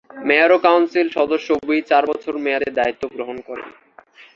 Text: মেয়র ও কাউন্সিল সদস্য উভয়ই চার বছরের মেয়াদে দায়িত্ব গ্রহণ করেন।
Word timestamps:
মেয়র 0.25 0.49
ও 0.51 0.57
কাউন্সিল 0.59 1.07
সদস্য 1.09 1.47
উভয়ই 1.53 1.83
চার 1.89 2.03
বছরের 2.07 2.43
মেয়াদে 2.45 2.69
দায়িত্ব 2.71 3.03
গ্রহণ 3.15 3.37
করেন। 3.47 3.69